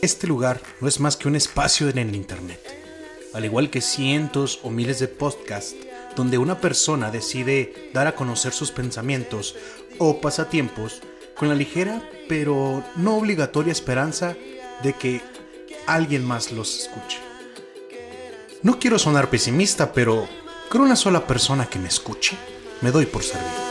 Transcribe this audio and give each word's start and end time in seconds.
Este 0.00 0.28
lugar 0.28 0.60
no 0.80 0.86
es 0.86 1.00
más 1.00 1.16
que 1.16 1.26
un 1.26 1.34
espacio 1.34 1.88
en 1.88 1.98
el 1.98 2.14
Internet, 2.14 2.60
al 3.34 3.44
igual 3.44 3.68
que 3.68 3.80
cientos 3.80 4.60
o 4.62 4.70
miles 4.70 5.00
de 5.00 5.08
podcasts 5.08 5.74
donde 6.14 6.38
una 6.38 6.60
persona 6.60 7.10
decide 7.10 7.90
dar 7.92 8.06
a 8.06 8.14
conocer 8.14 8.52
sus 8.52 8.70
pensamientos 8.70 9.56
o 9.98 10.20
pasatiempos 10.20 11.02
con 11.34 11.48
la 11.48 11.56
ligera 11.56 12.00
pero 12.28 12.84
no 12.94 13.16
obligatoria 13.16 13.72
esperanza 13.72 14.36
de 14.84 14.92
que 14.92 15.20
alguien 15.88 16.24
más 16.24 16.52
los 16.52 16.78
escuche. 16.78 17.18
No 18.62 18.78
quiero 18.78 19.00
sonar 19.00 19.30
pesimista, 19.30 19.92
pero 19.92 20.28
con 20.68 20.80
una 20.80 20.94
sola 20.94 21.26
persona 21.26 21.66
que 21.66 21.80
me 21.80 21.88
escuche, 21.88 22.36
me 22.82 22.92
doy 22.92 23.06
por 23.06 23.24
servido. 23.24 23.68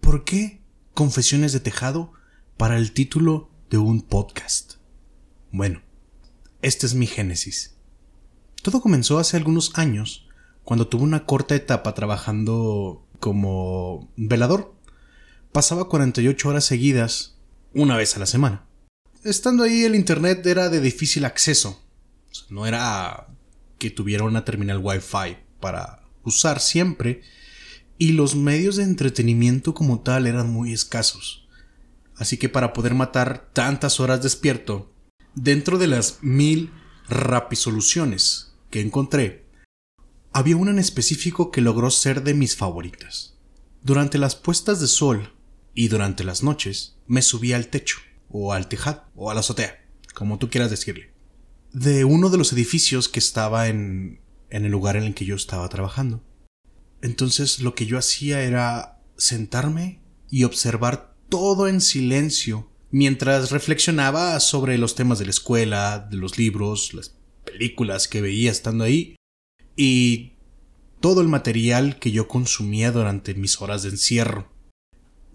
¿Por 0.00 0.24
qué 0.24 0.61
Confesiones 0.94 1.54
de 1.54 1.60
Tejado 1.60 2.12
para 2.58 2.76
el 2.76 2.92
título 2.92 3.50
de 3.70 3.78
un 3.78 4.02
podcast? 4.02 4.74
Bueno, 5.50 5.80
este 6.60 6.84
es 6.84 6.94
mi 6.94 7.06
génesis. 7.06 7.76
Todo 8.60 8.82
comenzó 8.82 9.18
hace 9.18 9.38
algunos 9.38 9.72
años, 9.76 10.28
cuando 10.64 10.88
tuve 10.88 11.04
una 11.04 11.24
corta 11.24 11.54
etapa 11.54 11.94
trabajando 11.94 13.08
como 13.20 14.12
velador. 14.16 14.74
Pasaba 15.50 15.88
48 15.88 16.48
horas 16.50 16.66
seguidas, 16.66 17.38
una 17.72 17.96
vez 17.96 18.14
a 18.16 18.20
la 18.20 18.26
semana. 18.26 18.66
Estando 19.24 19.64
ahí 19.64 19.84
el 19.84 19.94
internet 19.94 20.44
era 20.44 20.68
de 20.68 20.82
difícil 20.82 21.24
acceso. 21.24 21.82
No 22.50 22.66
era 22.66 23.28
que 23.78 23.90
tuviera 23.90 24.24
una 24.24 24.44
terminal 24.44 24.80
Wi-Fi 24.82 25.38
para 25.58 26.02
usar 26.22 26.60
siempre, 26.60 27.22
y 27.98 28.12
los 28.12 28.34
medios 28.34 28.76
de 28.76 28.84
entretenimiento 28.84 29.74
como 29.74 30.00
tal 30.00 30.26
eran 30.26 30.50
muy 30.50 30.72
escasos. 30.72 31.46
Así 32.16 32.36
que 32.36 32.48
para 32.48 32.72
poder 32.72 32.94
matar 32.94 33.50
tantas 33.52 34.00
horas 34.00 34.22
despierto, 34.22 34.92
dentro 35.34 35.78
de 35.78 35.86
las 35.86 36.18
mil 36.22 36.70
rapisoluciones 37.08 38.54
que 38.70 38.80
encontré, 38.80 39.46
había 40.32 40.56
una 40.56 40.70
en 40.70 40.78
específico 40.78 41.50
que 41.50 41.60
logró 41.60 41.90
ser 41.90 42.22
de 42.22 42.34
mis 42.34 42.56
favoritas. 42.56 43.34
Durante 43.82 44.18
las 44.18 44.36
puestas 44.36 44.80
de 44.80 44.86
sol 44.86 45.32
y 45.74 45.88
durante 45.88 46.24
las 46.24 46.42
noches 46.42 46.96
me 47.06 47.22
subía 47.22 47.56
al 47.56 47.68
techo, 47.68 47.98
o 48.30 48.52
al 48.52 48.68
tejado, 48.68 49.04
o 49.14 49.30
a 49.30 49.34
la 49.34 49.40
azotea, 49.40 49.84
como 50.14 50.38
tú 50.38 50.48
quieras 50.48 50.70
decirle, 50.70 51.12
de 51.72 52.04
uno 52.04 52.30
de 52.30 52.38
los 52.38 52.52
edificios 52.52 53.08
que 53.08 53.18
estaba 53.18 53.68
en, 53.68 54.20
en 54.50 54.64
el 54.64 54.72
lugar 54.72 54.96
en 54.96 55.04
el 55.04 55.14
que 55.14 55.24
yo 55.24 55.34
estaba 55.34 55.68
trabajando. 55.68 56.22
Entonces 57.02 57.60
lo 57.60 57.74
que 57.74 57.86
yo 57.86 57.98
hacía 57.98 58.42
era 58.42 59.00
sentarme 59.16 60.00
y 60.30 60.44
observar 60.44 61.14
todo 61.28 61.68
en 61.68 61.80
silencio 61.80 62.70
mientras 62.90 63.50
reflexionaba 63.50 64.38
sobre 64.40 64.78
los 64.78 64.94
temas 64.94 65.18
de 65.18 65.24
la 65.24 65.30
escuela, 65.32 66.06
de 66.10 66.16
los 66.16 66.38
libros, 66.38 66.94
las 66.94 67.16
películas 67.44 68.06
que 68.06 68.20
veía 68.20 68.50
estando 68.50 68.84
ahí 68.84 69.16
y 69.76 70.34
todo 71.00 71.20
el 71.20 71.28
material 71.28 71.98
que 71.98 72.12
yo 72.12 72.28
consumía 72.28 72.92
durante 72.92 73.34
mis 73.34 73.60
horas 73.60 73.82
de 73.82 73.90
encierro. 73.90 74.52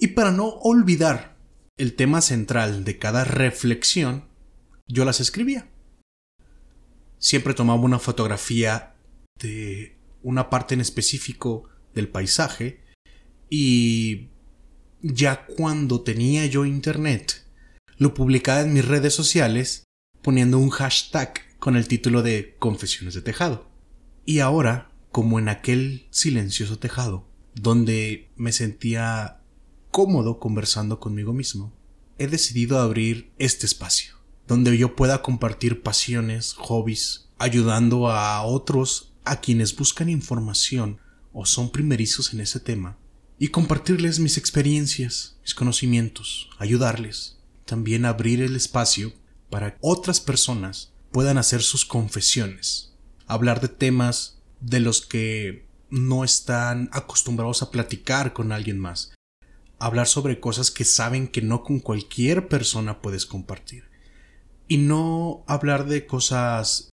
Y 0.00 0.08
para 0.08 0.32
no 0.32 0.48
olvidar 0.48 1.36
el 1.76 1.94
tema 1.94 2.20
central 2.20 2.84
de 2.84 2.98
cada 2.98 3.24
reflexión, 3.24 4.24
yo 4.88 5.04
las 5.04 5.20
escribía. 5.20 5.68
Siempre 7.18 7.54
tomaba 7.54 7.80
una 7.80 8.00
fotografía 8.00 8.96
de 9.38 9.96
una 10.22 10.50
parte 10.50 10.74
en 10.74 10.80
específico 10.80 11.64
del 11.94 12.08
paisaje 12.08 12.80
y 13.50 14.28
ya 15.02 15.46
cuando 15.46 16.02
tenía 16.02 16.46
yo 16.46 16.64
internet 16.64 17.44
lo 17.98 18.14
publicaba 18.14 18.62
en 18.62 18.72
mis 18.72 18.84
redes 18.84 19.14
sociales 19.14 19.84
poniendo 20.22 20.58
un 20.58 20.70
hashtag 20.70 21.34
con 21.58 21.76
el 21.76 21.86
título 21.86 22.22
de 22.22 22.56
Confesiones 22.58 23.14
de 23.14 23.22
Tejado. 23.22 23.70
Y 24.24 24.38
ahora, 24.38 24.90
como 25.10 25.38
en 25.38 25.48
aquel 25.48 26.06
silencioso 26.10 26.78
tejado, 26.78 27.28
donde 27.54 28.32
me 28.36 28.52
sentía 28.52 29.42
cómodo 29.90 30.38
conversando 30.38 30.98
conmigo 30.98 31.32
mismo, 31.32 31.72
he 32.18 32.26
decidido 32.26 32.80
abrir 32.80 33.32
este 33.38 33.66
espacio, 33.66 34.14
donde 34.48 34.76
yo 34.76 34.96
pueda 34.96 35.22
compartir 35.22 35.82
pasiones, 35.82 36.54
hobbies, 36.54 37.28
ayudando 37.38 38.08
a 38.08 38.42
otros 38.42 39.11
a 39.24 39.40
quienes 39.40 39.76
buscan 39.76 40.08
información 40.08 40.98
o 41.32 41.46
son 41.46 41.70
primerizos 41.70 42.32
en 42.34 42.40
ese 42.40 42.60
tema 42.60 42.98
y 43.38 43.48
compartirles 43.48 44.20
mis 44.20 44.38
experiencias, 44.38 45.36
mis 45.42 45.54
conocimientos, 45.54 46.50
ayudarles. 46.58 47.38
También 47.64 48.04
abrir 48.04 48.40
el 48.42 48.54
espacio 48.54 49.12
para 49.50 49.72
que 49.72 49.78
otras 49.80 50.20
personas 50.20 50.92
puedan 51.10 51.38
hacer 51.38 51.62
sus 51.62 51.84
confesiones, 51.84 52.94
hablar 53.26 53.60
de 53.60 53.68
temas 53.68 54.38
de 54.60 54.80
los 54.80 55.04
que 55.04 55.66
no 55.90 56.24
están 56.24 56.88
acostumbrados 56.92 57.62
a 57.62 57.70
platicar 57.70 58.32
con 58.32 58.50
alguien 58.50 58.78
más, 58.78 59.12
hablar 59.78 60.06
sobre 60.06 60.40
cosas 60.40 60.70
que 60.70 60.84
saben 60.84 61.28
que 61.28 61.42
no 61.42 61.64
con 61.64 61.80
cualquier 61.80 62.48
persona 62.48 63.02
puedes 63.02 63.26
compartir, 63.26 63.90
y 64.68 64.78
no 64.78 65.44
hablar 65.46 65.86
de 65.86 66.06
cosas 66.06 66.90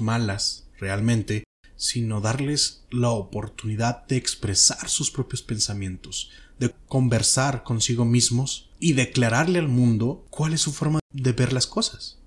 malas 0.00 0.68
realmente, 0.78 1.44
sino 1.76 2.20
darles 2.20 2.84
la 2.90 3.10
oportunidad 3.10 4.06
de 4.06 4.16
expresar 4.16 4.88
sus 4.88 5.10
propios 5.10 5.42
pensamientos, 5.42 6.30
de 6.58 6.74
conversar 6.88 7.62
consigo 7.62 8.04
mismos 8.04 8.70
y 8.80 8.94
declararle 8.94 9.58
al 9.58 9.68
mundo 9.68 10.26
cuál 10.30 10.54
es 10.54 10.62
su 10.62 10.72
forma 10.72 11.00
de 11.12 11.32
ver 11.32 11.52
las 11.52 11.66
cosas, 11.66 12.18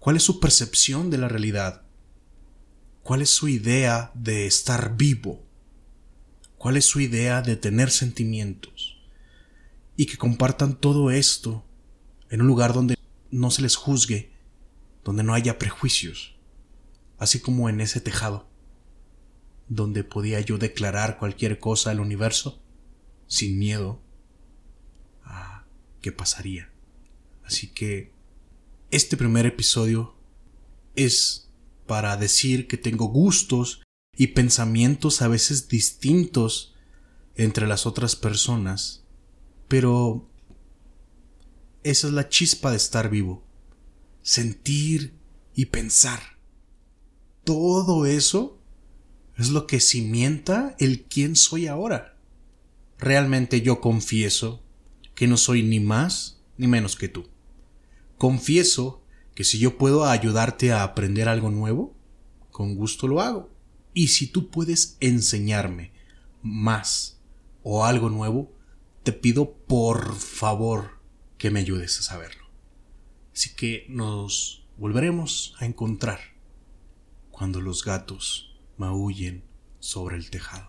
cuál 0.00 0.16
es 0.16 0.22
su 0.22 0.40
percepción 0.40 1.10
de 1.10 1.18
la 1.18 1.28
realidad, 1.28 1.82
cuál 3.02 3.20
es 3.20 3.30
su 3.30 3.48
idea 3.48 4.10
de 4.14 4.46
estar 4.46 4.96
vivo, 4.96 5.44
cuál 6.56 6.78
es 6.78 6.86
su 6.86 7.00
idea 7.00 7.42
de 7.42 7.56
tener 7.56 7.90
sentimientos, 7.90 8.96
y 9.96 10.06
que 10.06 10.16
compartan 10.16 10.76
todo 10.76 11.10
esto 11.10 11.62
en 12.30 12.40
un 12.40 12.46
lugar 12.46 12.72
donde 12.72 12.96
no 13.30 13.50
se 13.50 13.60
les 13.60 13.76
juzgue, 13.76 14.32
donde 15.04 15.22
no 15.22 15.34
haya 15.34 15.58
prejuicios, 15.58 16.36
así 17.18 17.40
como 17.40 17.68
en 17.68 17.82
ese 17.82 18.00
tejado 18.00 18.51
donde 19.74 20.04
podía 20.04 20.40
yo 20.40 20.58
declarar 20.58 21.18
cualquier 21.18 21.58
cosa 21.58 21.90
al 21.90 22.00
universo 22.00 22.62
sin 23.26 23.58
miedo 23.58 24.02
a 25.24 25.64
qué 26.02 26.12
pasaría. 26.12 26.70
Así 27.44 27.68
que 27.68 28.12
este 28.90 29.16
primer 29.16 29.46
episodio 29.46 30.14
es 30.94 31.50
para 31.86 32.16
decir 32.18 32.68
que 32.68 32.76
tengo 32.76 33.06
gustos 33.06 33.82
y 34.14 34.28
pensamientos 34.28 35.22
a 35.22 35.28
veces 35.28 35.68
distintos 35.68 36.74
entre 37.34 37.66
las 37.66 37.86
otras 37.86 38.14
personas, 38.14 39.04
pero 39.68 40.28
esa 41.82 42.08
es 42.08 42.12
la 42.12 42.28
chispa 42.28 42.70
de 42.70 42.76
estar 42.76 43.08
vivo, 43.08 43.42
sentir 44.20 45.18
y 45.54 45.66
pensar. 45.66 46.20
Todo 47.44 48.04
eso 48.04 48.61
es 49.36 49.50
lo 49.50 49.66
que 49.66 49.80
cimienta 49.80 50.76
el 50.78 51.04
quién 51.04 51.36
soy 51.36 51.66
ahora. 51.66 52.16
Realmente 52.98 53.62
yo 53.62 53.80
confieso 53.80 54.62
que 55.14 55.26
no 55.26 55.36
soy 55.36 55.62
ni 55.62 55.80
más 55.80 56.40
ni 56.56 56.68
menos 56.68 56.96
que 56.96 57.08
tú. 57.08 57.28
Confieso 58.18 59.02
que 59.34 59.44
si 59.44 59.58
yo 59.58 59.78
puedo 59.78 60.04
ayudarte 60.04 60.72
a 60.72 60.82
aprender 60.82 61.28
algo 61.28 61.50
nuevo, 61.50 61.96
con 62.50 62.74
gusto 62.74 63.08
lo 63.08 63.20
hago. 63.20 63.50
Y 63.94 64.08
si 64.08 64.26
tú 64.26 64.50
puedes 64.50 64.96
enseñarme 65.00 65.92
más 66.42 67.20
o 67.62 67.84
algo 67.84 68.10
nuevo, 68.10 68.52
te 69.02 69.12
pido 69.12 69.54
por 69.66 70.14
favor 70.14 71.00
que 71.38 71.50
me 71.50 71.60
ayudes 71.60 71.98
a 71.98 72.02
saberlo. 72.02 72.44
Así 73.34 73.54
que 73.54 73.86
nos 73.88 74.66
volveremos 74.76 75.54
a 75.58 75.66
encontrar 75.66 76.20
cuando 77.30 77.60
los 77.60 77.84
gatos 77.84 78.51
maullen 78.76 79.42
sobre 79.80 80.16
el 80.16 80.30
tejado. 80.30 80.68